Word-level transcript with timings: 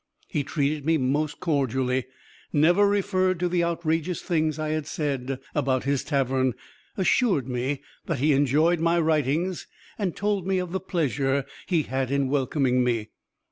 He 0.27 0.43
treated 0.43 0.83
me 0.83 0.97
most 0.97 1.39
cordially; 1.39 2.05
never 2.51 2.87
referred 2.87 3.39
to 3.39 3.47
the 3.47 3.63
outrageous 3.63 4.19
things 4.23 4.57
I 4.57 4.69
had 4.69 4.87
said 4.87 5.39
about 5.53 5.83
his 5.83 6.03
tavern; 6.03 6.55
assured 6.97 7.47
me 7.47 7.83
that 8.07 8.17
he 8.17 8.33
enjoyed 8.33 8.79
my 8.79 8.99
writings, 8.99 9.67
and 9.99 10.15
told 10.15 10.47
me 10.47 10.57
of 10.57 10.71
the 10.71 10.79
pleasure 10.79 11.45
he 11.67 11.83
had 11.83 12.09
in 12.09 12.29
welcoming 12.29 12.83
me. 12.83 13.09